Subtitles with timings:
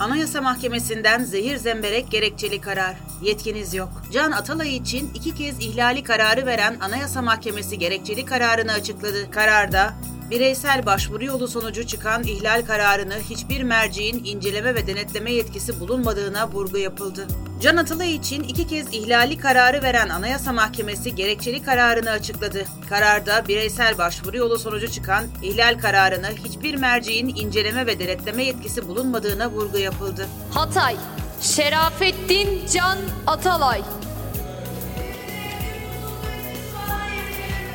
[0.00, 2.96] Anayasa Mahkemesi'nden zehir zemberek gerekçeli karar.
[3.22, 4.02] Yetkiniz yok.
[4.12, 9.30] Can Atalay için iki kez ihlali kararı veren Anayasa Mahkemesi gerekçeli kararını açıkladı.
[9.30, 9.94] Kararda
[10.30, 16.78] bireysel başvuru yolu sonucu çıkan ihlal kararını hiçbir merciğin inceleme ve denetleme yetkisi bulunmadığına vurgu
[16.78, 17.26] yapıldı.
[17.62, 22.64] Can Atalay için iki kez ihlali kararı veren Anayasa Mahkemesi gerekçeli kararını açıkladı.
[22.88, 29.50] Kararda bireysel başvuru yolu sonucu çıkan ihlal kararını hiçbir merciğin inceleme ve denetleme yetkisi bulunmadığına
[29.50, 30.26] vurgu yapıldı.
[30.50, 30.96] Hatay,
[31.40, 33.82] Şerafettin Can Atalay.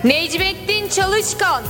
[0.03, 1.63] Necmettin Çalışkan,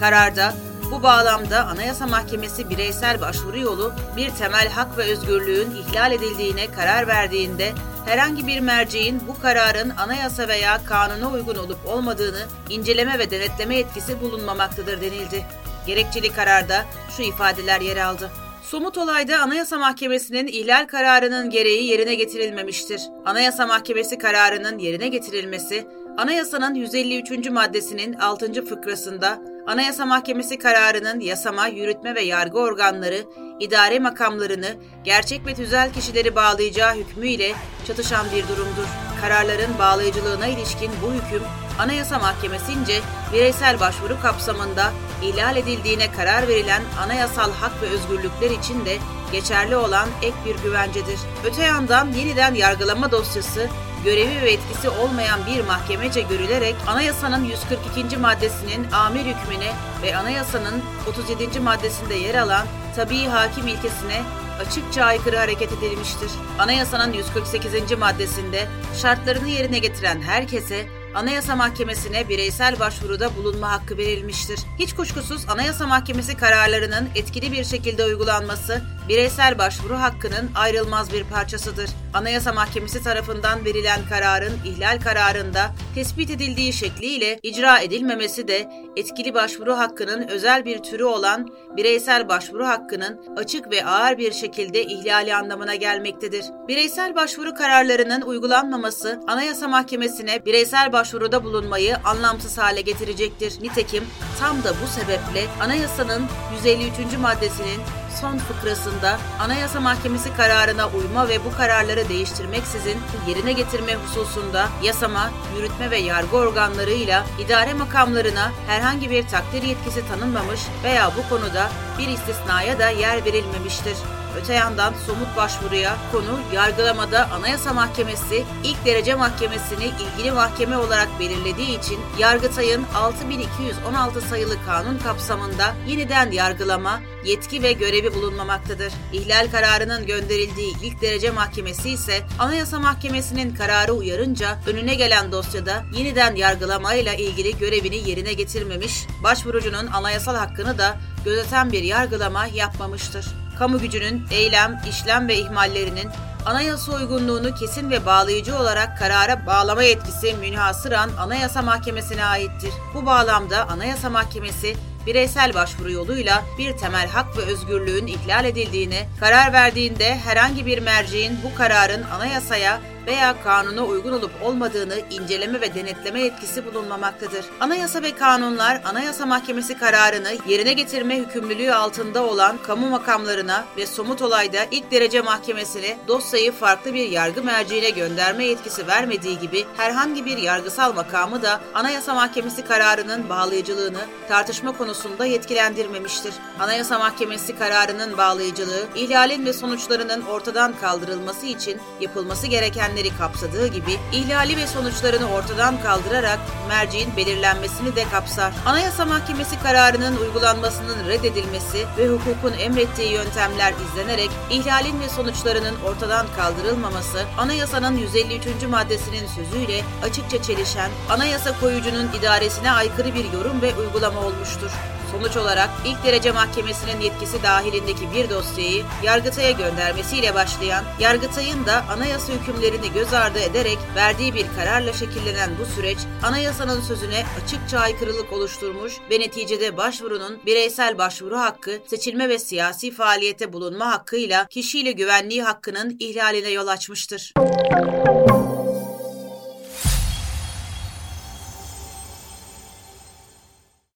[0.00, 0.54] Kararda
[0.90, 7.06] bu bağlamda Anayasa Mahkemesi bireysel başvuru yolu bir temel hak ve özgürlüğün ihlal edildiğine karar
[7.06, 7.72] verdiğinde
[8.06, 14.20] herhangi bir merceğin bu kararın anayasa veya kanuna uygun olup olmadığını inceleme ve denetleme yetkisi
[14.20, 15.46] bulunmamaktadır denildi.
[15.86, 16.84] Gerekçeli kararda
[17.16, 18.30] şu ifadeler yer aldı.
[18.62, 23.02] Somut olayda Anayasa Mahkemesi'nin ihlal kararının gereği yerine getirilmemiştir.
[23.24, 25.86] Anayasa Mahkemesi kararının yerine getirilmesi,
[26.18, 27.50] Anayasanın 153.
[27.50, 28.64] maddesinin 6.
[28.64, 33.24] fıkrasında Anayasa Mahkemesi kararının yasama, yürütme ve yargı organları,
[33.60, 37.52] idare makamlarını, gerçek ve tüzel kişileri bağlayacağı hükmüyle
[37.86, 38.88] çatışan bir durumdur.
[39.20, 41.42] Kararların bağlayıcılığına ilişkin bu hüküm,
[41.78, 43.00] Anayasa Mahkemesi'nce
[43.32, 48.98] bireysel başvuru kapsamında ihlal edildiğine karar verilen anayasal hak ve özgürlükler için de
[49.32, 51.18] geçerli olan ek bir güvencedir.
[51.44, 53.68] Öte yandan yeniden yargılama dosyası
[54.04, 58.16] görevi ve etkisi olmayan bir mahkemece görülerek anayasanın 142.
[58.16, 61.60] maddesinin amir hükmüne ve anayasanın 37.
[61.60, 64.22] maddesinde yer alan tabii hakim ilkesine
[64.60, 66.30] açıkça aykırı hareket edilmiştir.
[66.58, 67.98] Anayasanın 148.
[67.98, 68.66] maddesinde
[69.02, 74.60] şartlarını yerine getiren herkese Anayasa Mahkemesi'ne bireysel başvuruda bulunma hakkı verilmiştir.
[74.78, 81.90] Hiç kuşkusuz Anayasa Mahkemesi kararlarının etkili bir şekilde uygulanması bireysel başvuru hakkının ayrılmaz bir parçasıdır.
[82.14, 89.78] Anayasa Mahkemesi tarafından verilen kararın ihlal kararında tespit edildiği şekliyle icra edilmemesi de etkili başvuru
[89.78, 95.74] hakkının özel bir türü olan bireysel başvuru hakkının açık ve ağır bir şekilde ihlali anlamına
[95.74, 96.44] gelmektedir.
[96.68, 103.62] Bireysel başvuru kararlarının uygulanmaması Anayasa Mahkemesi'ne bireysel başvuruda bulunmayı anlamsız hale getirecektir.
[103.62, 104.04] Nitekim
[104.40, 106.22] tam da bu sebeple anayasanın
[106.56, 107.18] 153.
[107.22, 107.80] maddesinin
[108.20, 112.98] son fıkrasında Anayasa Mahkemesi kararına uyma ve bu kararları değiştirmeksizin
[113.28, 120.60] yerine getirme hususunda yasama, yürütme ve yargı organlarıyla idare makamlarına herhangi bir takdir yetkisi tanınmamış
[120.84, 123.96] veya bu konuda bir istisnaya da yer verilmemiştir.
[124.38, 131.78] Öte yandan somut başvuruya konu yargılamada Anayasa Mahkemesi ilk derece mahkemesini ilgili mahkeme olarak belirlediği
[131.78, 138.92] için Yargıtay'ın 6216 sayılı kanun kapsamında yeniden yargılama, yetki ve görevi bulunmamaktadır.
[139.12, 146.34] İhlal kararının gönderildiği ilk derece mahkemesi ise Anayasa Mahkemesi'nin kararı uyarınca önüne gelen dosyada yeniden
[146.34, 153.26] yargılamayla ilgili görevini yerine getirmemiş, başvurucunun anayasal hakkını da gözeten bir yargılama yapmamıştır
[153.60, 156.08] kamu gücünün eylem, işlem ve ihmallerinin
[156.46, 162.70] anayasa uygunluğunu kesin ve bağlayıcı olarak karara bağlama yetkisi münhasıran Anayasa Mahkemesi'ne aittir.
[162.94, 164.76] Bu bağlamda Anayasa Mahkemesi
[165.06, 171.38] bireysel başvuru yoluyla bir temel hak ve özgürlüğün ihlal edildiğine karar verdiğinde herhangi bir merciğin
[171.44, 177.44] bu kararın anayasaya veya kanuna uygun olup olmadığını inceleme ve denetleme yetkisi bulunmamaktadır.
[177.60, 184.22] Anayasa ve kanunlar Anayasa Mahkemesi kararını yerine getirme hükümlülüğü altında olan kamu makamlarına ve somut
[184.22, 190.38] olayda ilk derece mahkemesine dosyayı farklı bir yargı merciğine gönderme yetkisi vermediği gibi herhangi bir
[190.38, 196.34] yargısal makamı da Anayasa Mahkemesi kararının bağlayıcılığını tartışma konusunda yetkilendirmemiştir.
[196.60, 202.46] Anayasa Mahkemesi kararının bağlayıcılığı, ihlalin ve sonuçlarının ortadan kaldırılması için yapılması
[202.90, 208.52] gerekenleri kapsadığı gibi ihlali ve sonuçlarını ortadan kaldırarak merciğin belirlenmesini de kapsar.
[208.66, 217.24] Anayasa Mahkemesi kararının uygulanmasının reddedilmesi ve hukukun emrettiği yöntemler izlenerek ihlalin ve sonuçlarının ortadan kaldırılmaması
[217.38, 218.46] anayasanın 153.
[218.70, 224.70] maddesinin sözüyle açıkça çelişen, anayasa koyucunun idaresine aykırı bir yorum ve uygulama olmuştur.
[225.12, 232.32] Sonuç olarak ilk derece mahkemesinin yetkisi dahilindeki bir dosyayı Yargıtay'a göndermesiyle başlayan, Yargıtay'ın da anayasa
[232.32, 238.92] hükümlerini göz ardı ederek verdiği bir kararla şekillenen bu süreç, anayasanın sözüne açıkça aykırılık oluşturmuş
[239.10, 245.96] ve neticede başvurunun bireysel başvuru hakkı, seçilme ve siyasi faaliyete bulunma hakkıyla kişiyle güvenliği hakkının
[246.00, 247.32] ihlaline yol açmıştır.